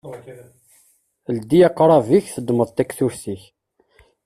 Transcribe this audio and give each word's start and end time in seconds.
Ldi 1.35 1.59
aqṛab-ik, 1.67 2.25
teddmeḍ-d 2.29 2.73
taktubt-ik! 2.77 3.43